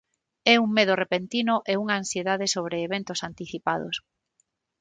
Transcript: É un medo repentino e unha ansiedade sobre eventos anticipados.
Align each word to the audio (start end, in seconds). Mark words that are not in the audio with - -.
É 0.53 0.55
un 0.65 0.69
medo 0.77 0.93
repentino 1.03 1.55
e 1.71 1.73
unha 1.81 1.97
ansiedade 2.01 2.45
sobre 2.55 2.83
eventos 2.87 3.19
anticipados. 3.29 3.95